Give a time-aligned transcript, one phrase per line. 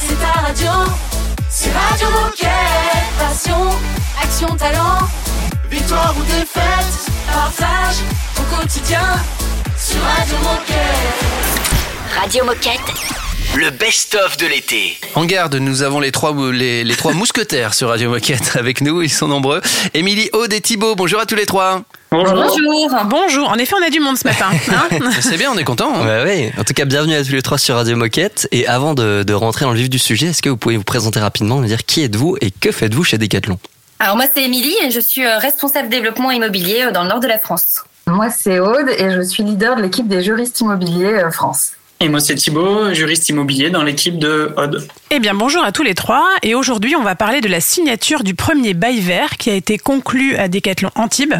[0.00, 0.70] c'est ta radio.
[1.50, 2.48] C'est Radio Moquette.
[3.18, 3.70] Passion,
[4.22, 5.06] action, talent.
[5.70, 7.96] Victoire ou défaite, partage
[8.38, 9.02] au quotidien
[9.76, 12.20] sur Radio Moquette.
[12.20, 13.27] Radio Moquette.
[13.56, 14.96] Le best-of de l'été.
[15.14, 19.02] En garde, nous avons les trois, les, les trois mousquetaires sur Radio Moquette avec nous,
[19.02, 19.60] ils sont nombreux.
[19.94, 21.82] Émilie, Aude et Thibaut, bonjour à tous les trois.
[22.10, 22.56] Bonjour.
[23.06, 23.48] Bonjour.
[23.48, 24.46] En effet, on a du monde ce matin.
[24.70, 25.92] Hein C'est bien, on est content.
[25.94, 26.06] hein.
[26.06, 26.52] Ouais, ouais.
[26.58, 28.48] En tout cas, bienvenue à tous les trois sur Radio Moquette.
[28.52, 30.84] Et avant de, de rentrer dans le vif du sujet, est-ce que vous pouvez vous
[30.84, 33.58] présenter rapidement, nous dire qui êtes-vous et que faites-vous chez Decathlon?
[34.00, 37.18] Alors moi c'est Émilie et je suis euh, responsable développement immobilier euh, dans le nord
[37.18, 37.80] de la France.
[38.06, 41.72] Moi, c'est Aude et je suis leader de l'équipe des juristes immobiliers euh, France.
[42.00, 44.86] Et moi, c'est Thibaut, juriste immobilier dans l'équipe de Odd.
[45.10, 46.24] Eh bien, bonjour à tous les trois.
[46.44, 49.78] Et aujourd'hui, on va parler de la signature du premier bail vert qui a été
[49.78, 51.34] conclu à Decathlon Antibes.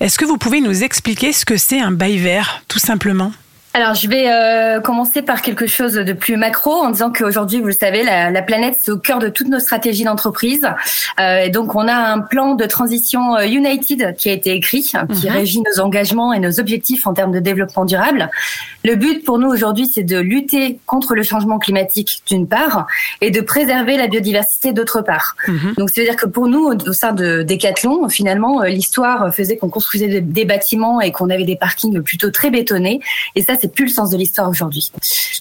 [0.00, 3.32] Est-ce que vous pouvez nous expliquer ce que c'est un bail vert, tout simplement?
[3.80, 7.68] Alors je vais euh, commencer par quelque chose de plus macro en disant qu'aujourd'hui, vous
[7.68, 10.66] le savez, la, la planète c'est au cœur de toutes nos stratégies d'entreprise.
[11.20, 14.82] Euh, et donc on a un plan de transition euh, United qui a été écrit,
[14.82, 14.96] qui
[15.28, 15.32] Mhm.
[15.32, 18.30] régit nos engagements et nos objectifs en termes de développement durable.
[18.84, 22.88] Le but pour nous aujourd'hui, c'est de lutter contre le changement climatique d'une part
[23.20, 25.36] et de préserver la biodiversité d'autre part.
[25.46, 25.74] Mhm.
[25.78, 29.68] Donc, ça veut dire que pour nous, au sein de Decathlon, finalement, l'histoire faisait qu'on
[29.68, 33.00] construisait des- des bâtiments et qu'on avait des parkings plutôt très bétonnés.
[33.36, 34.90] Et ça, c'est plus le sens de l'histoire aujourd'hui.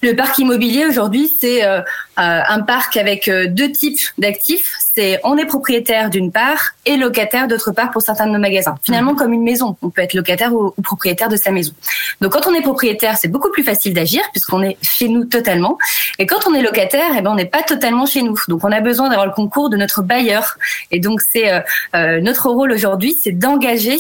[0.03, 1.81] Le parc immobilier aujourd'hui, c'est euh, euh,
[2.17, 4.75] un parc avec euh, deux types d'actifs.
[4.95, 8.75] C'est on est propriétaire d'une part et locataire d'autre part pour certains de nos magasins.
[8.83, 11.73] Finalement, comme une maison, on peut être locataire ou, ou propriétaire de sa maison.
[12.21, 15.77] Donc, quand on est propriétaire, c'est beaucoup plus facile d'agir puisqu'on est chez nous totalement.
[16.17, 18.37] Et quand on est locataire, eh ben, on n'est pas totalement chez nous.
[18.47, 20.57] Donc, on a besoin d'avoir le concours de notre bailleur.
[20.89, 21.59] Et donc, c'est euh,
[21.95, 23.97] euh, notre rôle aujourd'hui, c'est d'engager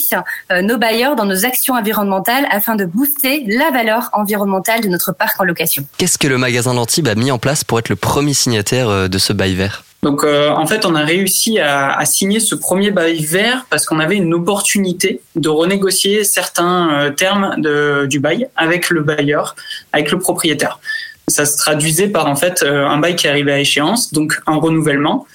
[0.61, 5.39] nos bailleurs dans nos actions environnementales afin de booster la valeur environnementale de notre parc
[5.39, 5.85] en location.
[5.97, 9.07] Qu'est-ce que le magasin d'Antibes a mis en place pour être le premier signataire euh,
[9.07, 9.83] de ce bail vert?
[10.03, 13.85] Donc, euh, en fait, on a réussi à, à signer ce premier bail vert parce
[13.85, 19.55] qu'on avait une opportunité de renégocier certains euh, termes de, du bail avec le bailleur,
[19.91, 20.79] avec le propriétaire.
[21.27, 24.55] Ça se traduisait par en fait euh, un bail qui arrivait à échéance, donc un
[24.57, 25.25] renouvellement.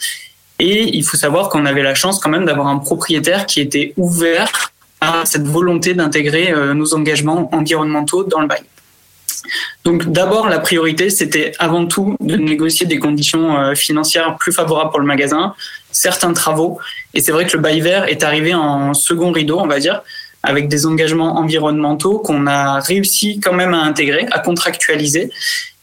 [0.59, 3.93] Et il faut savoir qu'on avait la chance quand même d'avoir un propriétaire qui était
[3.97, 4.72] ouvert
[5.03, 8.63] à cette volonté d'intégrer euh, nos engagements environnementaux dans le bail.
[9.85, 14.91] Donc d'abord, la priorité, c'était avant tout de négocier des conditions euh, financières plus favorables
[14.91, 15.55] pour le magasin,
[15.91, 16.79] certains travaux.
[17.15, 20.03] Et c'est vrai que le bail vert est arrivé en second rideau, on va dire,
[20.45, 25.31] avec des engagements environnementaux qu'on a réussi quand même à intégrer, à contractualiser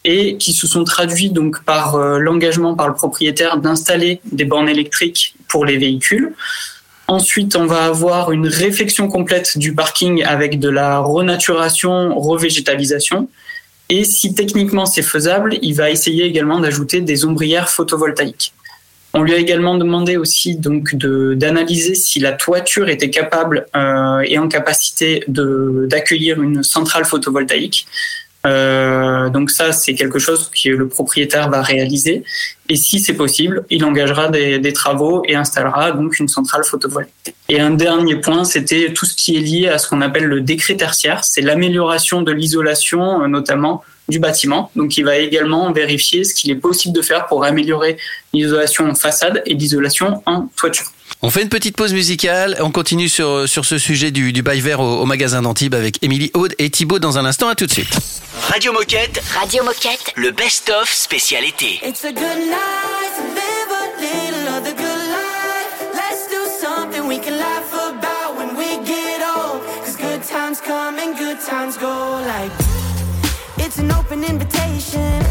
[0.05, 4.69] et qui se sont traduits donc par euh, l'engagement par le propriétaire d'installer des bornes
[4.69, 6.33] électriques pour les véhicules.
[7.09, 13.27] Ensuite, on va avoir une réflexion complète du parking avec de la renaturation, revégétalisation.
[13.89, 18.53] Et si techniquement c'est faisable, il va essayer également d'ajouter des ombrières photovoltaïques.
[19.15, 24.47] On lui a également demandé aussi d'analyser si la toiture était capable euh, et en
[24.47, 27.87] capacité d'accueillir une centrale photovoltaïque.
[28.49, 32.23] Euh, donc ça, c'est quelque chose que le propriétaire va réaliser.
[32.67, 37.35] Et si c'est possible, il engagera des, des travaux et installera donc une centrale photovoltaïque.
[37.47, 40.41] Et un dernier point, c'était tout ce qui est lié à ce qu'on appelle le
[40.41, 41.23] décret tertiaire.
[41.23, 44.71] C'est l'amélioration de l'isolation, euh, notamment du bâtiment.
[44.75, 47.97] Donc, il va également vérifier ce qu'il est possible de faire pour améliorer
[48.33, 50.91] l'isolation en façade et l'isolation en toiture.
[51.21, 52.55] On fait une petite pause musicale.
[52.61, 56.01] On continue sur, sur ce sujet du, du bail vert au, au magasin d'Antibes avec
[56.01, 57.49] Émilie Aude et Thibaut dans un instant.
[57.49, 57.89] À tout de suite.
[58.47, 60.13] Radio Moquette, Radio Moquette.
[60.15, 61.81] le best-of spécial été.
[61.83, 65.91] It's a good night to live a little of the good life.
[65.93, 69.61] Let's do something we can laugh about when we get old.
[69.83, 72.51] Cause good times come and good times go like.
[73.57, 75.21] It's an open invitation.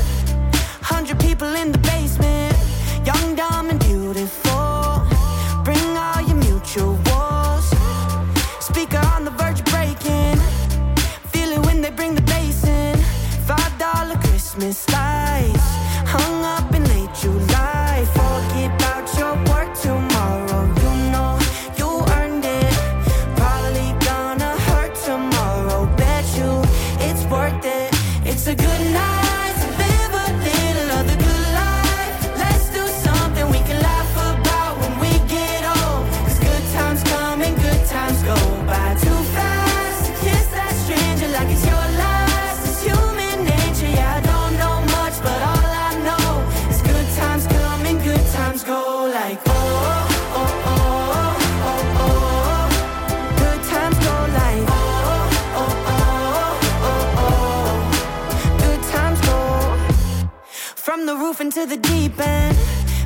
[61.48, 62.54] into the deep end.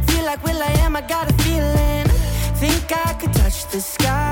[0.09, 2.07] Feel like Will I am, I got a feeling.
[2.57, 4.32] Think I could touch the sky.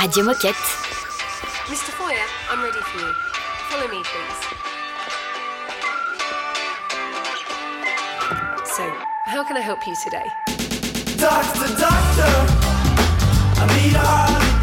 [0.00, 0.54] Radio Moquette.
[1.66, 1.90] Mr.
[1.90, 2.16] Foyer,
[2.48, 3.12] I'm ready for you.
[3.68, 4.40] Follow me, please.
[8.64, 8.82] So,
[9.26, 10.24] how can I help you today?
[11.18, 12.32] Doctor, doctor,
[13.60, 14.59] I need a heart.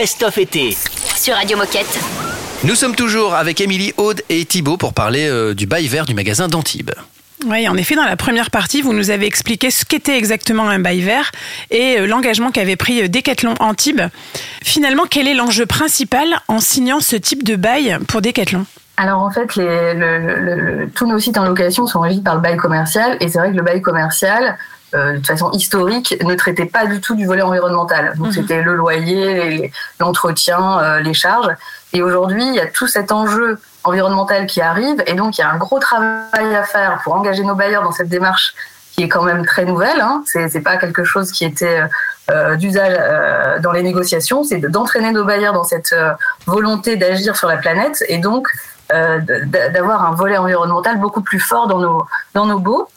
[0.00, 0.76] Best-of été.
[1.16, 1.98] Sur Radio Moquette.
[2.64, 6.12] Nous sommes toujours avec Émilie, Aude et Thibaut pour parler euh, du bail vert du
[6.12, 6.90] magasin d'Antibes.
[7.46, 10.80] Oui, en effet, dans la première partie, vous nous avez expliqué ce qu'était exactement un
[10.80, 11.32] bail vert
[11.70, 14.02] et euh, l'engagement qu'avait pris euh, Decathlon Antibes.
[14.62, 18.66] Finalement, quel est l'enjeu principal en signant ce type de bail pour Decathlon?
[18.98, 22.34] Alors en fait, les, le, le- le- tous nos sites en location sont régis par
[22.34, 24.58] le bail commercial et c'est vrai que le bail commercial,
[24.94, 28.14] euh, de façon historique, ne traitait pas du tout du volet environnemental.
[28.16, 28.32] Donc Mhm.
[28.32, 31.50] c'était le loyer, les- l'entretien, euh, les charges.
[31.92, 35.44] Et aujourd'hui, il y a tout cet enjeu environnemental qui arrive et donc il y
[35.44, 38.54] a un gros travail à faire pour engager nos bailleurs dans cette démarche
[38.94, 40.00] qui est quand même très nouvelle.
[40.00, 40.22] Hein.
[40.26, 41.82] C'est pas quelque chose qui était
[42.30, 46.12] euh, d'usage euh, dans les négociations, c'est de- d'entraîner nos bailleurs dans cette euh,
[46.46, 48.48] volonté d'agir sur la planète et donc
[48.92, 49.20] euh,
[49.72, 52.88] d'avoir un volet environnemental beaucoup plus fort dans nos dans nos baux.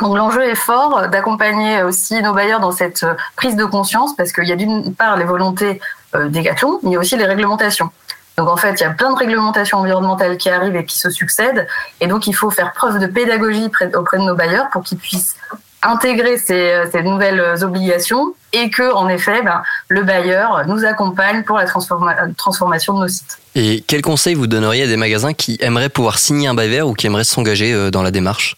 [0.00, 4.32] Donc l'enjeu est fort d'accompagner aussi nos bailleurs dans cette euh, prise de conscience parce
[4.32, 5.80] qu'il y a d'une part les volontés
[6.14, 7.90] euh, mais il y a aussi les réglementations.
[8.38, 11.10] Donc en fait, il y a plein de réglementations environnementales qui arrivent et qui se
[11.10, 11.66] succèdent,
[12.00, 14.98] et donc il faut faire preuve de pédagogie près- auprès de nos bailleurs pour qu'ils
[14.98, 15.36] puissent
[15.82, 21.58] intégrer ces, euh, nouvelles obligations et que en effet, ben, le bailleur nous accompagne pour
[21.58, 23.38] la transforma- transformation de nos sites.
[23.54, 26.88] Et quel conseil vous donneriez à des magasins qui aimeraient pouvoir signer un bail vert
[26.88, 28.56] ou qui aimeraient s'engager dans la démarche?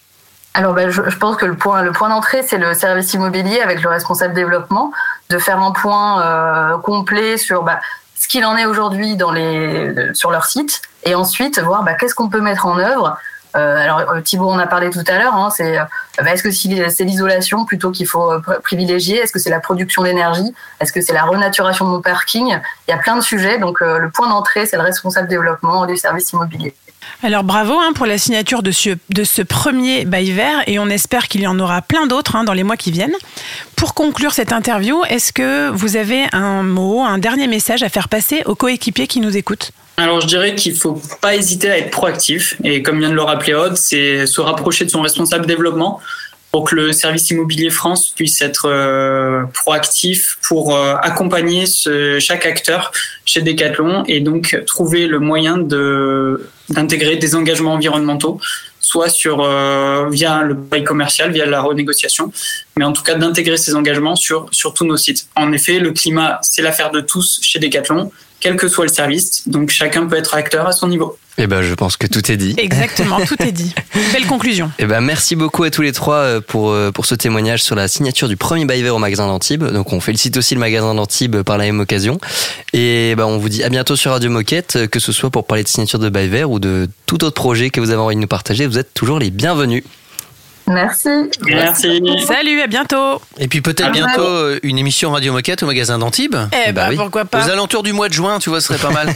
[0.55, 3.83] Alors, ben, je, pense que le point, le point d'entrée, c'est le service immobilier avec
[3.83, 4.93] le responsable développement,
[5.31, 7.81] de faire un point euh, complet sur bah,
[8.15, 12.15] ce qu'il en est aujourd'hui dans les sur leur site, et ensuite voir bah, qu'est-ce
[12.15, 13.17] qu'on peut mettre en œuvre.
[13.55, 15.35] Euh, alors euh, Thibault en a parlé tout à l'heure.
[15.35, 15.79] Hein, c'est
[16.19, 19.19] bah, est-ce que c'est l'isolation plutôt qu'il faut pr- privilégier?
[19.19, 20.55] Est-ce que c'est la production d'énergie?
[20.81, 23.57] Est-ce que c'est la renaturation de nos parkings Il y a plein de sujets.
[23.57, 26.75] Donc le point d'entrée, c'est le responsable développement du service immobilier.
[27.23, 31.43] Alors bravo hein, pour la signature de ce, premier bail vert et on espère qu'il
[31.43, 33.15] y en aura plein d'autres hein, dans les mois qui viennent.
[33.77, 38.09] Pour conclure cette interview, est-ce que vous avez un mot, un dernier message à faire
[38.09, 39.73] passer aux coéquipiers qui nous écoutent?
[39.99, 43.23] Alors je dirais qu'il faut pas hésiter à être proactif et comme vient de le
[43.23, 46.01] rappeler Aude, c'est se rapprocher de son responsable développement
[46.53, 51.65] pour que le service immobilier France puisse être euh, proactif pour euh, accompagner
[52.21, 52.93] chaque acteur
[53.25, 58.39] chez Decathlon et donc trouver le moyen de d'intégrer des engagements environnementaux
[58.81, 62.31] soit sur euh, via le bail commercial, via la renégociation,
[62.77, 65.29] mais en tout cas d'intégrer ces engagements sur sur tous nos sites.
[65.35, 69.49] En effet, le climat, c'est l'affaire de tous chez Decathlon, quel que soit le service,
[69.49, 71.17] donc chacun peut être acteur à son niveau.
[71.39, 72.55] Eh ben, je pense que tout est dit.
[72.59, 73.73] Exactement, tout est dit.
[74.13, 74.71] Belle conclusion.
[74.81, 77.77] Eh ben, merci beaucoup à tous les trois euh, pour, euh, pour ce témoignage sur
[77.77, 79.65] la signature du premier bail vert au magasin d'Antibes.
[79.65, 82.19] Donc, on félicite aussi le magasin d'Antibes par la même occasion.
[82.73, 85.47] Et ben, on vous dit à bientôt sur Radio Moquette, euh, que ce soit pour
[85.47, 88.17] parler de signature de bail vert ou de tout autre projet que vous avez envie
[88.17, 88.67] de nous partager.
[88.67, 89.85] Vous êtes toujours les bienvenus.
[90.73, 91.31] Merci.
[91.47, 92.03] Merci.
[92.27, 93.21] Salut, à bientôt.
[93.39, 94.09] Et puis peut-être bientôt.
[94.09, 96.37] bientôt euh, une émission Radio Moquette au magasin d'Antibes.
[96.53, 96.97] Eh bah ben oui.
[96.97, 99.13] pourquoi Aux pas alentours du mois de juin, tu vois, ce serait pas mal.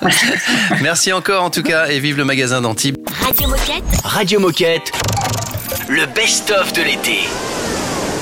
[0.82, 2.96] Merci encore en tout cas et vive le magasin d'Antibes.
[3.26, 3.84] Radio Moquette.
[4.04, 4.92] Radio Moquette.
[5.88, 7.18] Le best-of de l'été.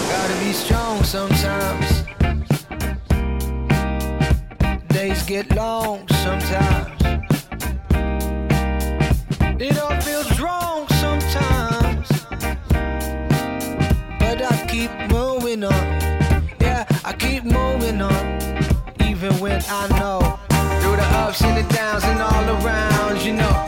[0.08, 1.98] Gotta be strong sometimes.
[5.08, 7.02] days get long sometimes.
[9.60, 10.57] It all feels wrong
[15.58, 16.48] moving on.
[16.60, 18.38] Yeah, I keep moving on.
[19.00, 20.38] Even when I know.
[20.80, 23.67] Through the ups and the downs and all around, you know.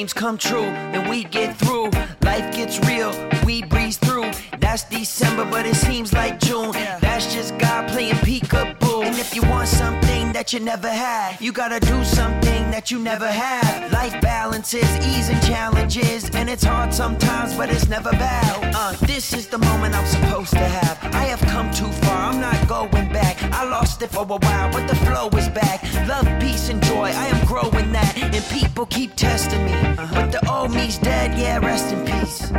[0.00, 1.90] Dreams come true and we get through.
[2.22, 3.12] Life gets real,
[3.50, 4.30] we breeze through.
[4.60, 6.70] That's December, but it seems like June.
[7.06, 9.04] That's just God playing peekaboo.
[9.06, 12.98] And if you want something that you never had, you gotta do something that you
[13.00, 13.90] never had.
[13.90, 18.72] Life balances, ease and challenges, and it's hard sometimes, but it's never bad.
[18.72, 20.96] Uh, this is the moment I'm supposed to have.
[21.22, 23.42] I have come too far, I'm not going back.
[23.52, 25.82] I lost it for a while, but the flow is back.
[26.06, 28.16] Love, peace, and joy, I am growing that.
[28.16, 29.74] And people keep testing me.
[29.96, 32.52] But the old me's dead, yeah, rest in peace.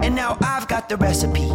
[0.00, 1.50] And now I've got the recipe.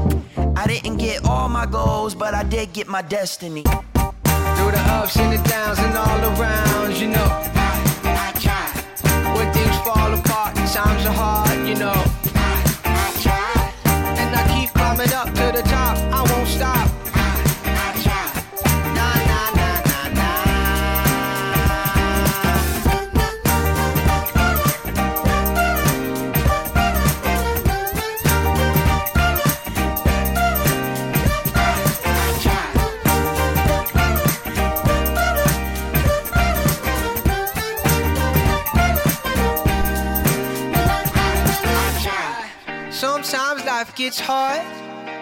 [0.56, 3.64] I didn't get all my goals, but I did get my destiny.
[3.64, 7.28] Through the ups and the downs and all around, you know.
[7.56, 7.72] I,
[8.06, 9.34] I try.
[9.36, 12.13] When things fall apart, times are hard, you know.
[43.94, 44.62] Life gets hard,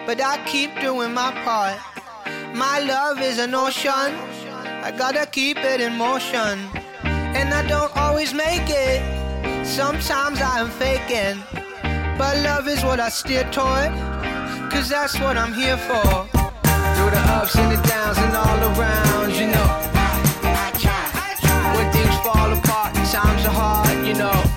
[0.06, 1.78] but I keep doing my part.
[2.54, 4.14] My love is an ocean,
[4.84, 6.58] I gotta keep it in motion.
[7.04, 9.02] And I don't always make it,
[9.66, 11.42] sometimes I am faking.
[12.18, 13.92] But love is what I steer toward,
[14.70, 16.26] cause that's what I'm here for.
[16.94, 19.70] Through the ups and the downs and all around, you know.
[19.94, 20.10] I,
[20.44, 21.04] I try.
[21.76, 24.51] When things fall apart, times are hard, you know.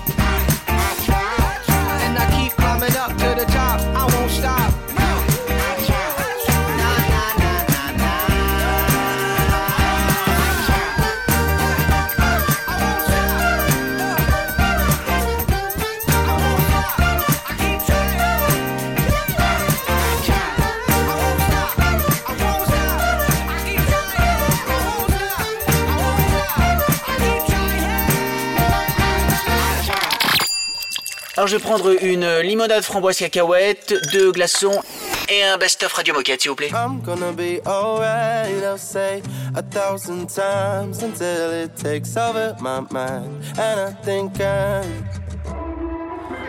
[31.36, 34.80] Alors je vais prendre une limonade framboise cacahuète, deux glaçons
[35.28, 36.70] et un best-of Radio Moquette, s'il vous plaît.
[36.72, 39.22] I'm gonna be alright, I'll say
[39.54, 43.28] a thousand times until it takes over my mind.
[43.58, 45.04] And I think I'm.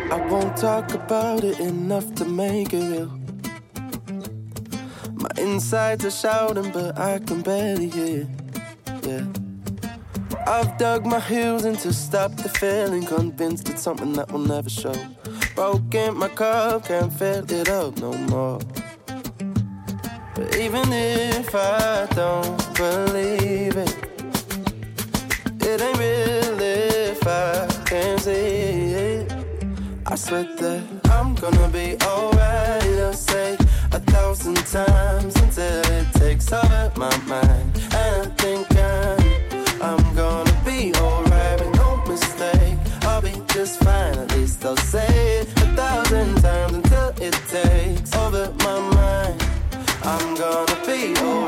[0.10, 3.12] I won't talk about it enough to make it real.
[5.15, 8.26] My insides are shouting, but I can barely hear.
[9.04, 9.26] Yeah.
[10.49, 14.69] I've dug my heels in to stop the feeling, convinced it's something that will never
[14.69, 14.95] show.
[15.55, 18.60] Broken my cup, can't fill it up no more.
[20.33, 23.93] But even if I don't believe it,
[25.60, 29.33] it ain't real if I can't see it.
[30.05, 30.81] I swear that
[31.12, 32.99] I'm gonna be alright.
[33.03, 33.57] I'll say
[33.91, 37.77] a thousand times until it takes over my mind.
[37.91, 38.76] And I think
[44.67, 49.41] I'll say it a thousand times until it takes over my mind.
[50.03, 51.46] I'm gonna be alright.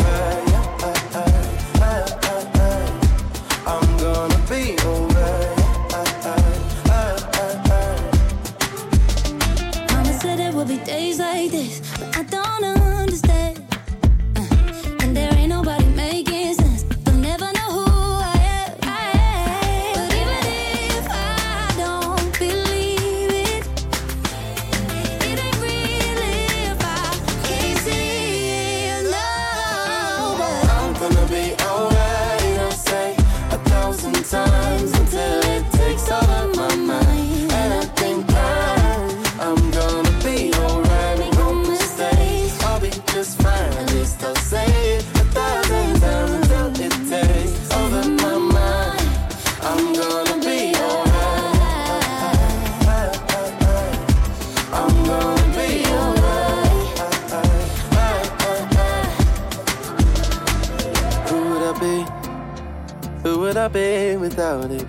[64.57, 64.87] Without it?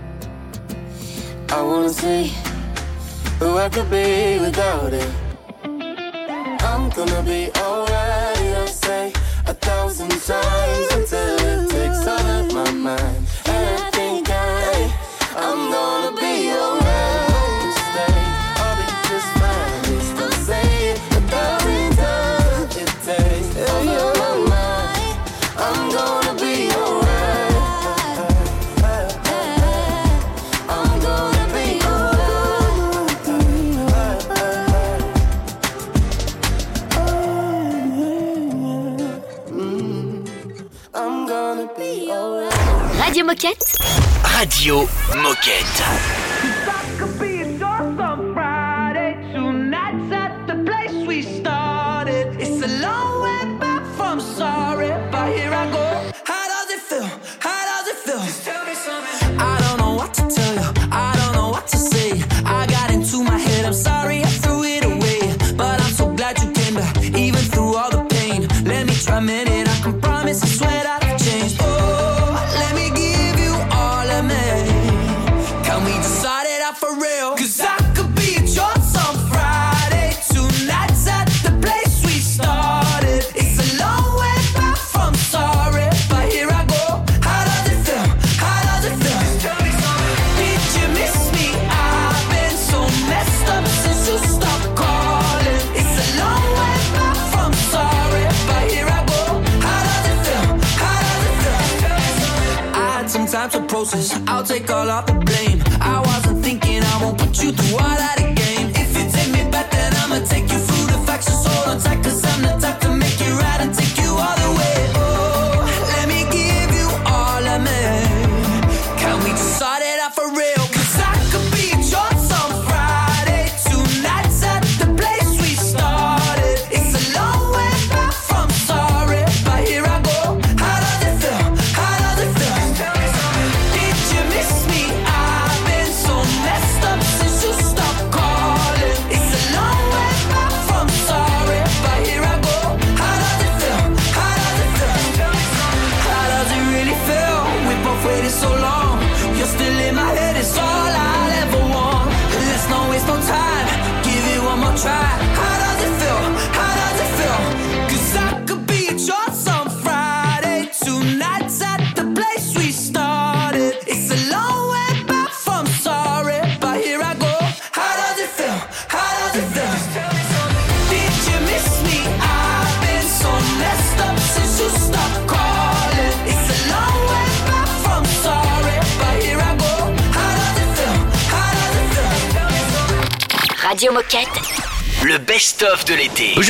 [1.51, 2.33] I wanna see
[3.39, 5.11] who I could be without it.
[6.63, 7.51] I'm gonna be
[45.41, 45.80] Moquette.
[103.85, 104.23] Time to process.
[104.29, 104.70] I'll take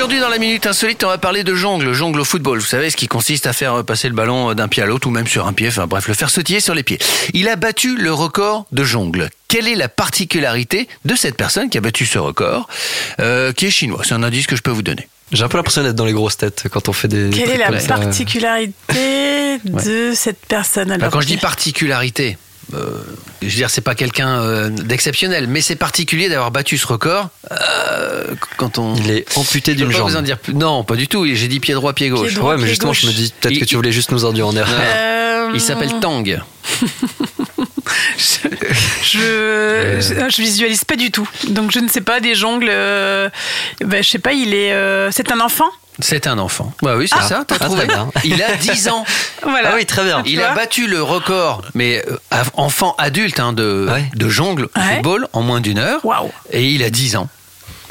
[0.01, 2.59] Aujourd'hui, dans la minute insolite, on va parler de jongle, jongle au football.
[2.59, 5.11] Vous savez, ce qui consiste à faire passer le ballon d'un pied à l'autre ou
[5.11, 6.99] même sur un pied, enfin bref, le faire sautiller sur les pieds.
[7.35, 9.29] Il a battu le record de jongle.
[9.47, 12.67] Quelle est la particularité de cette personne qui a battu ce record,
[13.21, 14.01] euh, qui est chinois?
[14.03, 15.07] C'est un indice que je peux vous donner.
[15.33, 17.29] J'ai un peu l'impression d'être dans les grosses têtes quand on fait des.
[17.29, 22.39] Quelle est la particularité de cette personne alors Bah, quand je dis particularité,
[22.74, 23.00] euh,
[23.42, 27.28] je veux dire, c'est pas quelqu'un euh, d'exceptionnel, mais c'est particulier d'avoir battu ce record.
[27.50, 28.94] euh, quand on.
[28.96, 30.11] Il est amputé d'une jambe.
[30.11, 30.54] vous en dire plus.
[30.54, 31.26] Non, pas du tout.
[31.33, 32.28] J'ai dit pied droit, pied gauche.
[32.28, 33.02] Pied droit, ouais, mais justement, gauche.
[33.02, 34.74] je me dis peut-être que tu voulais juste nous induire en erreur.
[34.80, 36.24] Euh, Il s'appelle Tang.
[38.16, 38.48] Je,
[39.02, 41.28] je, je visualise pas du tout.
[41.48, 42.68] Donc je ne sais pas des jongles.
[42.70, 43.28] euh,
[43.85, 44.33] ben, je sais pas.
[44.33, 44.72] Il est.
[44.72, 45.68] euh, c'est un enfant?
[46.03, 46.73] C'est un enfant.
[46.83, 47.23] Bah oui, c'est Ah.
[47.29, 47.87] ça, t'as Ah, trouvé.
[47.87, 48.11] bien.
[48.25, 49.05] Il a 10 ans.
[49.43, 49.71] Voilà.
[49.73, 50.23] Ah oui, très bien.
[50.27, 52.17] Il a battu le record, mais euh,
[52.55, 54.05] enfant adulte, hein, de, Ouais.
[54.15, 54.95] de jongle Ouais.
[54.97, 56.05] football en moins d'une heure.
[56.05, 56.31] Waouh.
[56.51, 57.29] Et il a 10 ans.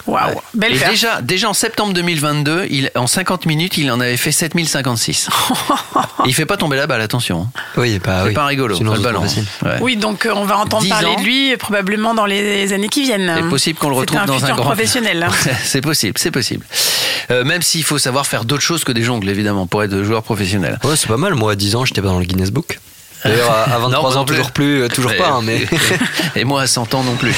[0.10, 0.42] Waouh.
[0.54, 4.32] Belle Et déjà, déjà en septembre 2022, il, en 50 minutes, il en avait fait
[4.32, 5.30] 7056.
[6.26, 7.42] il fait pas tomber la balle, attention.
[7.56, 7.60] hein.
[7.78, 8.34] Oui, bah C'est oui.
[8.34, 9.22] pas rigolo, Sinon, pas le ballon.
[9.22, 9.78] Ouais.
[9.82, 11.16] Oui, donc euh, on va entendre 10 parler ans.
[11.20, 13.32] de lui euh, probablement dans les années qui viennent.
[13.36, 15.24] C'est possible qu'on le retrouve un dans un grand professionnel.
[15.24, 15.32] hein.
[15.64, 16.66] c'est possible, c'est possible.
[17.32, 20.24] Euh, même s'il faut savoir faire d'autres choses que des jongles, évidemment, pour être joueur
[20.24, 20.80] professionnel.
[20.84, 21.36] Ouais, c'est pas mal.
[21.36, 22.80] Moi, à 10 ans, j'étais pas dans le Guinness Book.
[23.24, 24.36] D'ailleurs, à- à 23 Non, ans, plus.
[24.36, 25.66] toujours plus, euh, toujours pas, hein, mais.
[26.36, 27.36] Et moi à 100 ans non plus.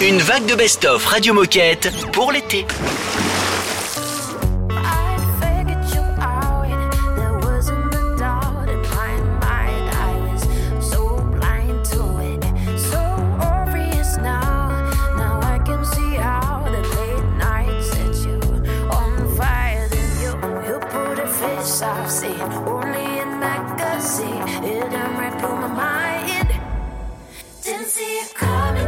[0.00, 2.66] Une vague de best-of Radio Moquette pour l'été.
[28.40, 28.79] coming.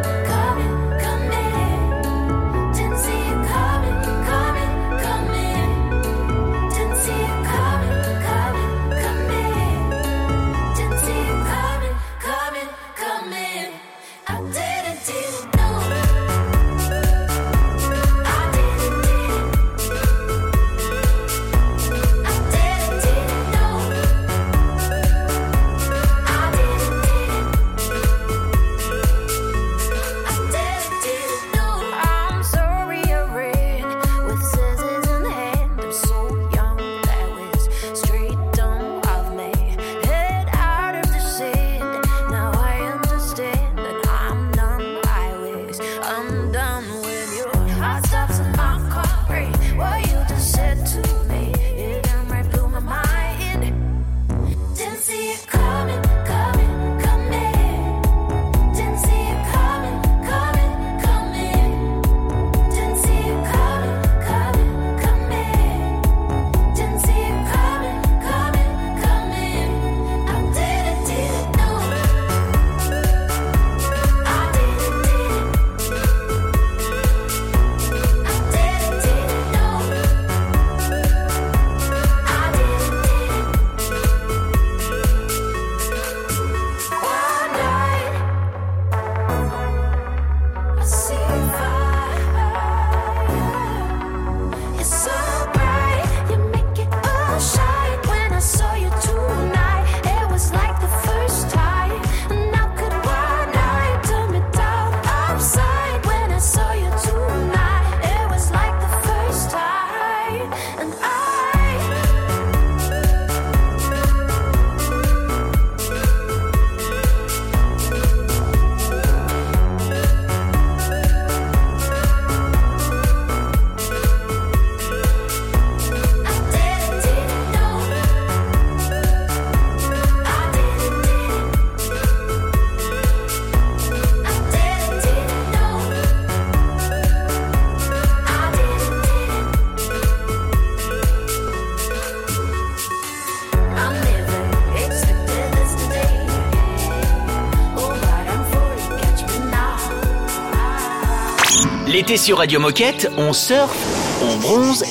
[152.16, 153.74] Sur Radio Moquette, on surfe,
[154.22, 154.84] on bronze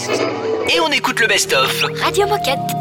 [0.73, 1.86] et on écoute le best-of.
[2.01, 2.81] Radio Moquette.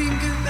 [0.00, 0.49] finger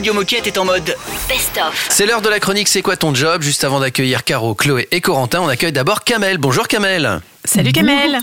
[0.00, 0.96] Radio Moquette est en mode
[1.28, 1.88] Best-of.
[1.90, 5.02] C'est l'heure de la chronique C'est quoi ton job Juste avant d'accueillir Caro, Chloé et
[5.02, 6.38] Corentin, on accueille d'abord Kamel.
[6.38, 7.20] Bonjour Kamel.
[7.44, 8.18] Salut Kamel.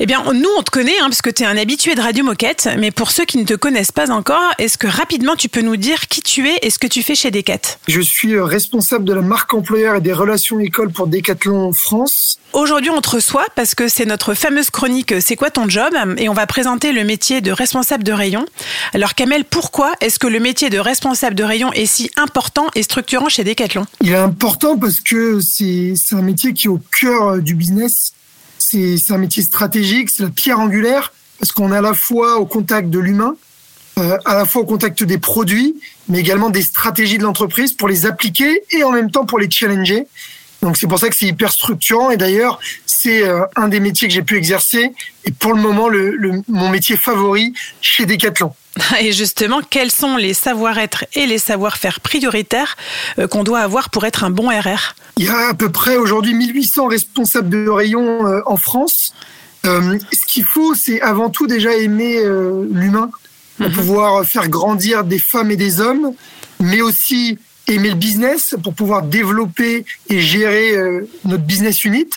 [0.00, 2.22] Eh bien, nous, on te connaît, hein, parce que tu es un habitué de Radio
[2.22, 2.68] Moquette.
[2.78, 5.76] Mais pour ceux qui ne te connaissent pas encore, est-ce que rapidement tu peux nous
[5.76, 9.04] dire qui tu es et ce que tu fais chez Decat Je suis euh, responsable
[9.04, 12.38] de la marque employeur et des relations écoles pour Decathlon France.
[12.52, 15.92] Aujourd'hui, on te reçoit parce que c'est notre fameuse chronique C'est quoi ton job?
[16.16, 18.46] Et on va présenter le métier de responsable de rayon.
[18.94, 22.84] Alors, Kamel, pourquoi est-ce que le métier de responsable de rayon est si important et
[22.84, 23.84] structurant chez Decathlon?
[24.00, 28.12] Il est important parce que c'est un métier qui est au cœur euh, du business.
[28.70, 32.44] C'est un métier stratégique, c'est la pierre angulaire parce qu'on est à la fois au
[32.44, 33.34] contact de l'humain,
[33.98, 35.76] euh, à la fois au contact des produits,
[36.08, 39.50] mais également des stratégies de l'entreprise pour les appliquer et en même temps pour les
[39.50, 40.06] challenger.
[40.60, 42.58] Donc c'est pour ça que c'est hyper structurant et d'ailleurs
[43.00, 44.92] c'est euh, un des métiers que j'ai pu exercer
[45.24, 48.52] et pour le moment le, le- mon métier favori chez Decathlon.
[49.00, 52.76] Et justement, quels sont les savoir-être et les savoir-faire prioritaires
[53.18, 55.96] euh, qu'on doit avoir pour être un bon RR Il y a à peu près
[55.96, 59.14] aujourd'hui 1800 responsables de rayon euh, en France.
[59.66, 63.10] Euh, ce qu'il faut, c'est avant tout déjà aimer euh, l'humain,
[63.58, 66.12] pour pouvoir faire grandir des femmes et des hommes,
[66.60, 72.08] mais aussi aimer le business pour pouvoir développer et gérer euh, notre business unit.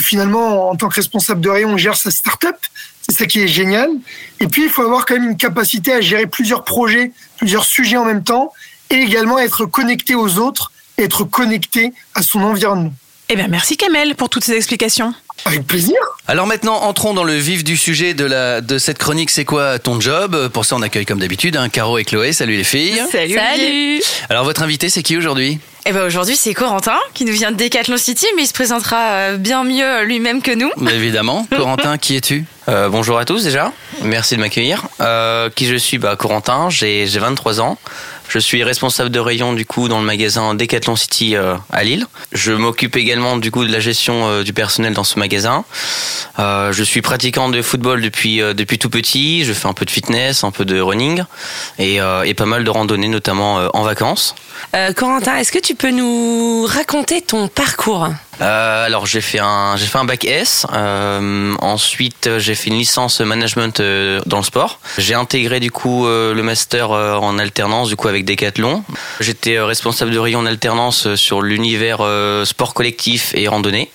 [0.00, 2.56] Finalement, en tant que responsable de rayon, on gère sa start-up.
[3.08, 3.90] C'est ça qui est génial.
[4.40, 7.96] Et puis, il faut avoir quand même une capacité à gérer plusieurs projets, plusieurs sujets
[7.96, 8.52] en même temps,
[8.90, 12.92] et également être connecté aux autres, être connecté à son environnement.
[13.28, 15.12] Eh bien, merci Kamel pour toutes ces explications.
[15.44, 15.96] Avec plaisir.
[16.28, 19.78] Alors maintenant, entrons dans le vif du sujet de, la, de cette chronique C'est quoi
[19.78, 20.48] ton job?
[20.48, 22.32] Pour ça, on accueille comme d'habitude hein, Caro et Chloé.
[22.32, 23.02] Salut les filles.
[23.10, 23.34] Salut.
[23.34, 24.02] Salut.
[24.30, 25.58] Alors votre invité, c'est qui aujourd'hui?
[25.88, 29.10] Et ben aujourd'hui c'est Corentin qui nous vient de Decathlon City, mais il se présentera
[29.10, 30.68] euh, bien mieux lui-même que nous.
[30.78, 31.46] Bah, Évidemment.
[31.56, 32.44] Corentin, qui es-tu?
[32.68, 33.70] Euh, bonjour à tous déjà,
[34.02, 34.88] merci de m'accueillir.
[35.00, 35.98] Euh, qui je suis?
[35.98, 37.78] Bah, Corentin, j'ai j'ai 23 ans.
[38.28, 42.06] Je suis responsable de rayon du coup dans le magasin Decathlon City euh, à Lille.
[42.32, 45.64] Je m'occupe également du coup de la gestion euh, du personnel dans ce magasin.
[46.38, 49.44] Euh, je suis pratiquant de football depuis depuis tout petit.
[49.44, 51.22] Je fais un peu de fitness, un peu de running
[51.78, 54.34] et, et pas mal de randonnées notamment en vacances.
[54.96, 58.08] Corentin, est-ce que tu peux nous raconter ton parcours?
[58.40, 60.66] Euh, alors j'ai fait un j'ai fait un bac S.
[60.72, 64.78] Euh, ensuite j'ai fait une licence management euh, dans le sport.
[64.98, 68.84] J'ai intégré du coup euh, le master euh, en alternance du coup avec Decathlon.
[69.20, 73.90] J'étais euh, responsable de rayon en alternance euh, sur l'univers euh, sport collectif et randonnée.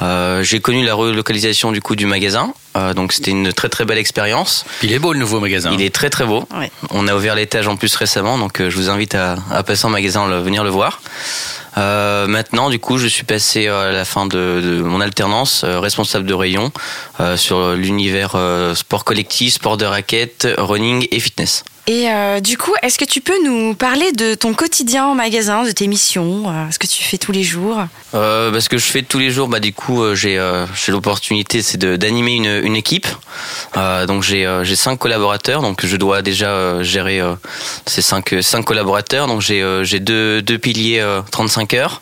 [0.00, 3.84] Euh, j'ai connu la relocalisation du coup du magasin, Euh, donc c'était une très très
[3.84, 4.64] belle expérience.
[4.82, 5.70] Il est beau le nouveau magasin.
[5.74, 6.48] Il est très très beau.
[6.90, 9.84] On a ouvert l'étage en plus récemment, donc euh, je vous invite à, à passer
[9.84, 11.02] en magasin, le- venir le voir.
[11.78, 15.64] Euh, maintenant, du coup, je suis passé euh, à la fin de, de mon alternance
[15.64, 16.72] euh, responsable de rayon
[17.20, 21.64] euh, sur l'univers euh, sport collectif, sport de raquette, running et fitness.
[21.88, 25.64] Et euh, du coup, est-ce que tu peux nous parler de ton quotidien en magasin,
[25.64, 27.80] de tes missions, euh, ce que tu fais tous les jours?
[28.14, 30.38] Euh, bah, ce que je fais tous les jours, bah, du coup, euh, j'ai
[30.92, 33.08] l'opportunité, c'est d'animer une, une équipe.
[34.06, 37.20] Donc j'ai cinq collaborateurs, donc je dois déjà gérer
[37.86, 39.26] ces cinq cinq collaborateurs.
[39.26, 42.00] Donc j'ai deux deux piliers euh, 35 heures,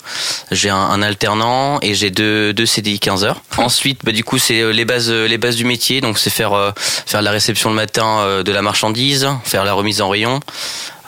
[0.50, 3.42] j'ai un, un alternant et j'ai deux deux CDI 15 heures.
[3.56, 6.00] Ensuite, bah, du coup, c'est les bases les bases du métier.
[6.00, 6.74] Donc c'est faire
[7.06, 10.40] faire la réception le matin de la marchandise, faire la remise en rayon.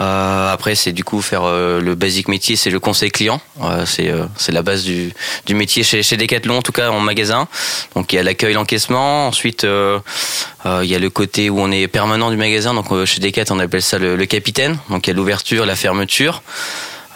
[0.00, 3.40] Euh, après, c'est du coup faire euh, le basic métier, c'est le conseil client.
[3.62, 5.12] Euh, c'est euh, c'est la base du,
[5.46, 7.46] du métier chez, chez Decathlon, en tout cas en magasin.
[7.94, 9.28] Donc il y a l'accueil, l'encaissement.
[9.28, 12.74] Ensuite, il y a le côté où on est permanent du magasin.
[12.74, 14.78] Donc chez Decathlon, on appelle ça le, capitaine.
[14.90, 16.42] Donc il y a l'ouverture, la fermeture.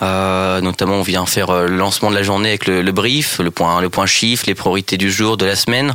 [0.00, 3.80] Notamment, on vient faire le lancement de la journée avec le, le brief, le point,
[3.80, 5.94] le point chiffre, les priorités du jour, de la semaine,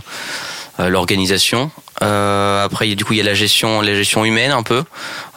[0.80, 1.72] l'organisation.
[2.02, 4.84] Euh, après, du coup, il y a la gestion, la gestion humaine un peu.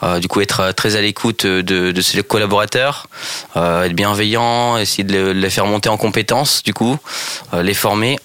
[0.02, 3.06] Euh, du coup, être euh, très à l'écoute de, de ses collaborateurs,
[3.56, 6.96] euh, être bienveillant, essayer de les, faire monter en compétences, du coup,
[7.52, 8.18] euh, les former.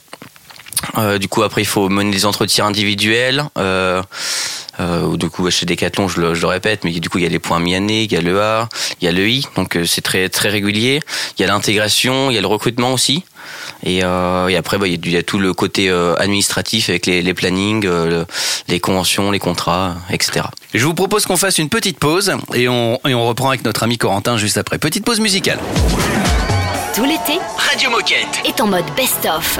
[0.97, 3.43] Euh, du coup, après, il faut mener des entretiens individuels.
[4.79, 7.23] Euh, ou du coup, chez Decathlon, je le, je le répète, mais du coup, il
[7.23, 8.69] y a les points mi-année, il y a le A,
[9.01, 11.01] il y a le I, donc euh, c'est très très régulier.
[11.37, 13.25] Il y a l'intégration, il y a le recrutement aussi.
[13.83, 17.21] Et, euh, et après, bah, il y a tout le côté euh, administratif avec les,
[17.21, 18.25] les plannings, euh, le-
[18.67, 20.45] les conventions, les contrats, etc.
[20.73, 23.83] Je vous propose qu'on fasse une petite pause et on, et on reprend avec notre
[23.83, 24.77] ami Corentin juste après.
[24.77, 25.59] Petite pause musicale.
[26.95, 28.41] Tout l'été, Radio Moquette.
[28.45, 29.59] est en mode best-of.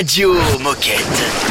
[0.00, 1.49] Radio Moquette.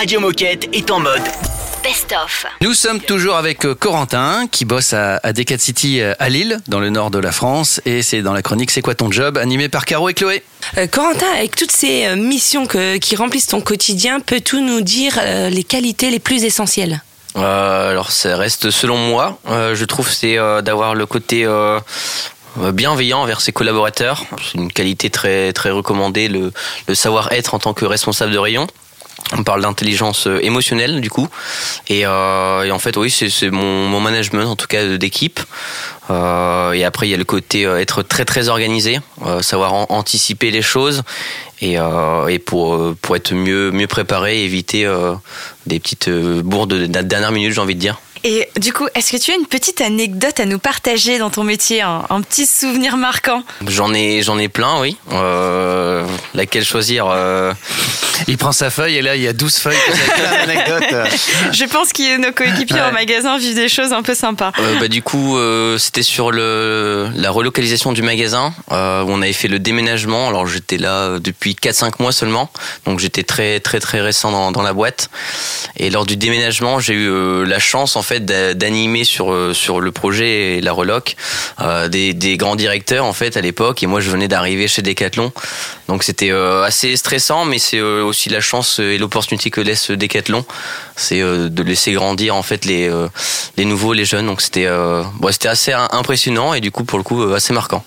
[0.00, 1.20] Radio Moquette est en mode
[1.82, 2.46] best-of.
[2.62, 6.58] Nous sommes toujours avec euh, Corentin qui bosse à, à Decat City euh, à Lille,
[6.68, 9.36] dans le nord de la France, et c'est dans la chronique C'est quoi ton job,
[9.36, 10.42] animé par Caro et Chloé.
[10.78, 15.18] Euh, Corentin, avec toutes ces euh, missions que- qui remplissent ton quotidien, peux-tu nous dire
[15.22, 17.02] euh, les qualités les plus essentielles?
[17.36, 21.46] Euh, alors ça reste selon moi, euh, je trouve c'est euh, d'avoir le côté
[22.56, 24.24] bienveillant envers ses collaborateurs.
[24.50, 26.52] C'est une qualité très très recommandée, le,
[26.88, 28.66] le savoir-être en tant que responsable de rayon.
[29.38, 31.28] On parle d'intelligence euh, émotionnelle du coup,
[31.88, 35.40] et, euh, et en fait oui c'est mon, management en tout cas d'équipe.
[36.10, 38.98] Euh, et après il y a le côté être très très organisé,
[39.42, 41.02] savoir an- anticiper les choses
[41.60, 41.76] et,
[42.28, 44.92] et pour pour être mieux mieux préparé, éviter
[45.66, 48.00] des petites bourdes de de dernière minute j'ai envie de dire.
[48.24, 51.42] Et du coup, est-ce que tu as une petite anecdote à nous partager dans ton
[51.44, 53.42] métier, un, un petit souvenir marquant?
[53.66, 54.96] J'en ai, j'en ai plein, oui.
[55.12, 56.04] Euh,
[56.34, 57.54] laquelle choisir euh,
[58.28, 59.76] Il prend sa feuille et là il y a 12 feuilles.
[61.52, 62.82] Je pense que nos coéquipiers Ouais.
[62.82, 64.52] en magasin vivent des choses un peu sympas.
[64.58, 69.22] Euh, bah, du coup, euh, c'était sur le, la relocalisation du magasin euh, où on
[69.22, 70.28] avait fait le déménagement.
[70.28, 72.50] Alors j'étais là depuis 4-5 mois seulement,
[72.84, 75.10] donc j'étais très très très récent dans, dans la boîte.
[75.76, 79.54] Et lors du déménagement, j'ai eu euh, la chance en fait d'a- d'animer sur euh,
[79.54, 81.14] sur le projet et la reloc
[81.60, 83.82] euh, des, des grands directeurs en fait à l'époque.
[83.84, 85.32] Et moi, je venais d'arriver chez Decathlon,
[85.86, 89.92] donc c'était euh, assez stressant, mais c'est euh, aussi la chance et l'opportunité que laisse
[89.92, 90.44] Decathlon,
[90.96, 92.90] c'est de laisser grandir en fait les
[93.56, 94.26] les nouveaux, les jeunes.
[94.26, 94.66] Donc c'était
[95.20, 97.84] bon, c'était assez impressionnant et du coup pour le coup assez marquant.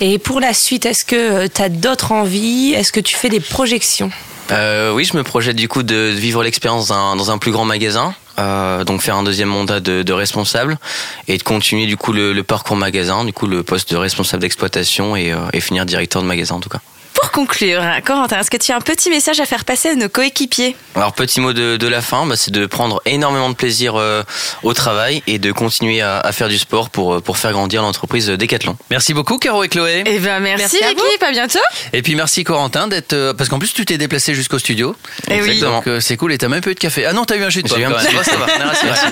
[0.00, 2.72] Et pour la suite, est-ce que tu as d'autres envies?
[2.74, 4.10] Est-ce que tu fais des projections?
[4.52, 7.64] Euh, oui, je me projette du coup de vivre l'expérience d'un- dans un plus grand
[7.64, 10.78] magasin, euh, donc faire un deuxième mandat de, de responsable
[11.28, 14.42] et de continuer du coup le, le parcours magasin, du coup le poste de responsable
[14.42, 16.80] d'exploitation et, euh, et finir directeur de magasin en tout cas.
[17.14, 20.08] Pour conclure, Corentin, est-ce que tu as un petit message à faire passer à nos
[20.08, 23.96] coéquipiers Alors petit mot de, de la fin, bah, c'est de prendre énormément de plaisir
[23.96, 24.22] euh,
[24.62, 27.82] au travail et de continuer à, à faire du sport pour, euh, pour faire grandir
[27.82, 28.76] l'entreprise Decathlon.
[28.90, 30.02] Merci beaucoup, Caro et Chloé.
[30.06, 31.58] Eh ben merci, Merci à l'équipe, à bientôt.
[31.92, 34.96] Et puis merci Corentin d'être euh, parce qu'en plus tu t'es déplacé jusqu'au studio.
[35.30, 35.60] Eh oui.
[35.60, 37.06] Donc euh, c'est cool et t'as même pas eu de café.
[37.06, 37.82] Ah non t'as eu un jus de J'ai pomme.
[37.82, 38.46] eu un petit- ça va.
[38.46, 39.06] Merci, merci.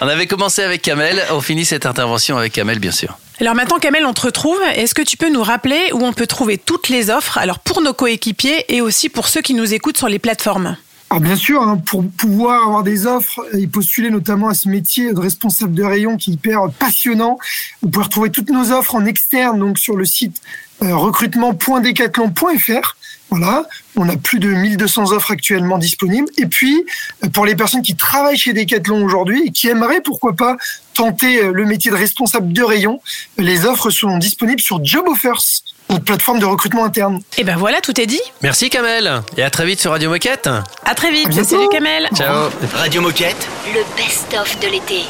[0.00, 3.16] On avait commencé avec Kamel, on finit cette intervention avec Kamel bien sûr.
[3.40, 4.60] Alors maintenant, Kamel, on te retrouve.
[4.74, 7.80] Est-ce que tu peux nous rappeler où on peut trouver toutes les offres, alors pour
[7.80, 10.76] nos coéquipiers et aussi pour ceux qui nous écoutent sur les plateformes?
[11.10, 15.12] Alors bien sûr, hein, pour pouvoir avoir des offres et postuler notamment à ce métier
[15.12, 17.38] de responsable de rayon qui est hyper passionnant,
[17.82, 20.40] vous pouvez retrouver toutes nos offres en externe donc sur le site
[20.82, 22.96] euh, recrutement.decathlon.fr.
[23.30, 23.64] Voilà,
[23.96, 26.28] on a plus de 1200 offres actuellement disponibles.
[26.36, 26.84] Et puis,
[27.24, 30.56] euh, pour les personnes qui travaillent chez Decathlon aujourd'hui et qui aimeraient, pourquoi pas,
[30.94, 33.00] tenter euh, le métier de responsable de rayon,
[33.36, 37.20] les offres sont disponibles sur Job Offers, notre plateforme de recrutement interne.
[37.36, 38.20] Et ben voilà, tout est dit.
[38.42, 40.48] Merci Kamel et à très vite sur Radio Moquette.
[40.84, 41.36] À très vite.
[41.38, 41.44] À.
[41.44, 42.08] Salut Kamel.
[42.14, 42.48] Ciao.
[42.72, 43.46] Radio Moquette.
[43.74, 45.02] Le best-of de l'été.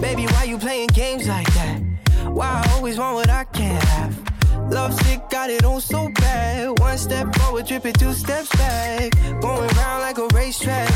[0.00, 1.80] Baby, why you playing games like that?
[2.28, 4.14] Why I always want what I can't have?
[4.70, 6.78] Love sick, got it on so bad.
[6.80, 9.12] One step forward, tripping two steps back.
[9.40, 10.90] Going round like a racetrack.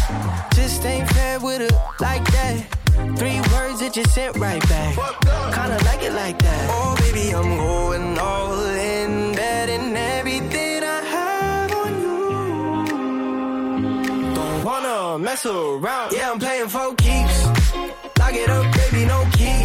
[0.54, 2.77] Just ain't fair with it like that.
[3.16, 4.95] Three words that you sent right back.
[5.55, 6.70] Kinda like it like that.
[6.70, 12.18] Oh, baby, I'm going all in, betting everything I have on you.
[14.34, 16.12] Don't wanna mess around.
[16.12, 17.39] Yeah, I'm playing for keeps.
[18.18, 19.61] Lock it up, baby, no key.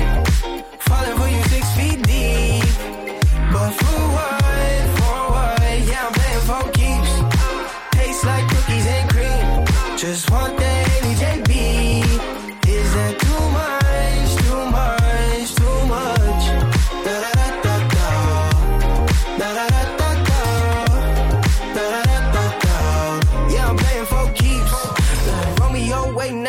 [0.88, 2.66] Falling for you six feet deep.
[3.54, 4.84] But for what?
[4.98, 5.62] For what?
[5.90, 7.12] Yeah, I'm playing for keeps.
[7.98, 9.98] Tastes like cookies and cream.
[9.98, 10.63] Just want that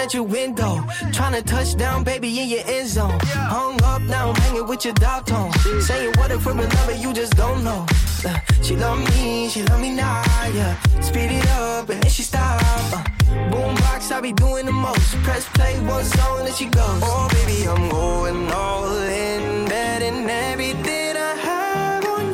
[0.04, 0.84] at your window.
[1.12, 3.18] Trying to touch down, baby, in your end zone.
[3.54, 5.52] Hung up, now I'm hanging with your dog tone.
[5.80, 7.86] Saying what if we're in love, but you just don't know.
[8.26, 10.78] Uh, she love me, she love me now, yeah.
[11.00, 12.60] Speed it up and then she stop.
[12.92, 13.02] Uh,
[13.50, 15.16] boombox, I be doing the most.
[15.22, 17.00] Press play, one song, and she goes.
[17.02, 22.24] Oh, baby, I'm going all in, betting everything I have on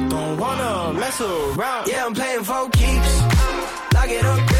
[0.00, 0.08] you.
[0.08, 1.86] Don't wanna mess around.
[1.88, 3.20] Yeah, I'm playing for keeps.
[3.94, 4.55] Lock it up,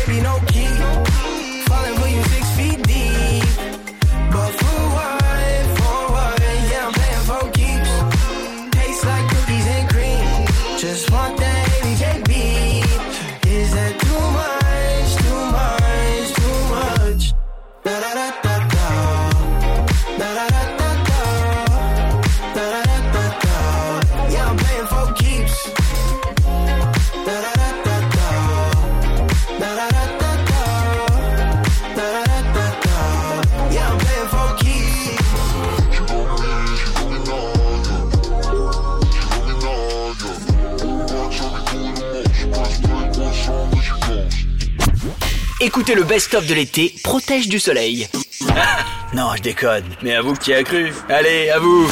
[45.89, 48.09] Écoutez le best-of de l'été, protège du soleil.
[48.57, 48.85] Ah,
[49.15, 50.93] non, je déconne, mais à vous qui a cru.
[51.09, 51.87] Allez, à vous.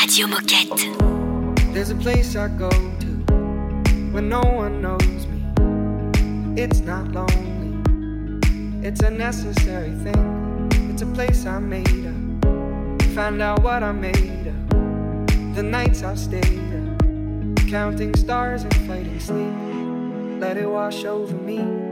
[0.00, 0.88] Radio Moquette.
[1.74, 3.34] There's a place I go to
[4.12, 5.42] when no one knows me.
[6.56, 7.80] It's not lonely,
[8.84, 10.68] it's a necessary thing.
[10.92, 13.02] It's a place I made up.
[13.12, 15.56] Find out what I made of.
[15.56, 20.40] The nights I've stayed up, counting stars and fighting sleep.
[20.40, 21.91] Let it wash over me.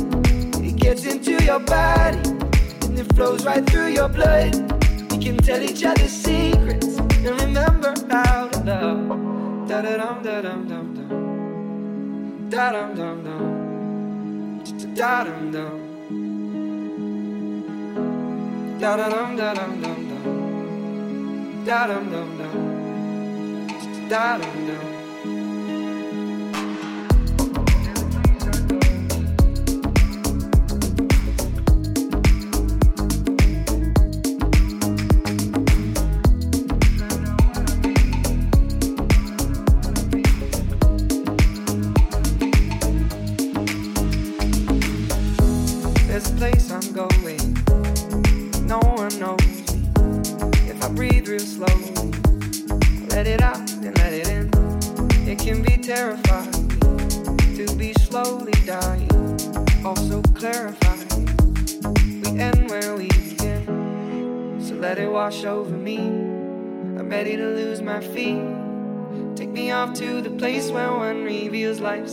[0.91, 2.19] Gets into your body
[2.83, 4.53] and it flows right through your blood.
[5.09, 9.69] We can tell each other secrets and remember how to love.
[9.69, 12.49] Da da dum da dum dum dum.
[12.49, 13.41] Da dum dum dum.
[14.93, 15.79] Da dum dum.
[18.81, 21.65] Da da dum da dum dum dum.
[21.65, 22.71] Da dum dum dum.
[24.09, 24.90] Da-dum-dum.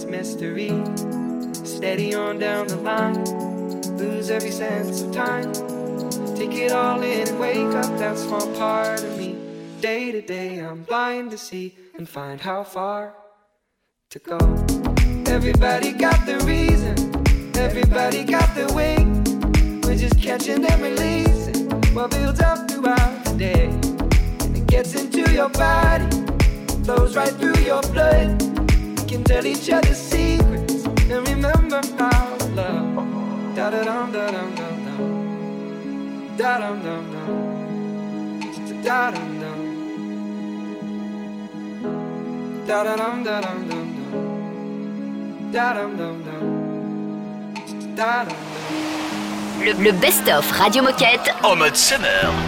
[0.08, 0.70] Mystery.
[1.52, 3.48] Steady on down the line
[3.98, 5.52] lose every sense of time.
[6.36, 9.36] Take it all in and wake up that small part of me.
[9.80, 13.14] Day to day, I'm blind to see and find how far
[14.10, 14.38] to go.
[15.26, 16.94] Everybody got the reason,
[17.56, 18.96] everybody got the way.
[19.82, 23.64] We're just catching and releasing what builds up throughout the day.
[24.44, 26.08] And it gets into your body,
[26.84, 28.47] flows right through your blood.
[29.08, 33.56] We can tell each other secrets and remember to love.
[33.56, 35.00] Da da dum da dum dum dum.
[36.36, 37.30] Da dum dum dum.
[38.84, 39.60] Da dum dum.
[42.66, 45.52] Da da dum da dum dum dum.
[45.52, 46.44] Da dum dum dum.
[47.96, 48.36] Da dum
[49.64, 51.32] Le, le best-of Radio Moquette.
[51.42, 52.47] En mode summer.